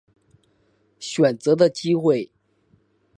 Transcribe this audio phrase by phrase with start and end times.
[0.99, 2.31] 选择的机会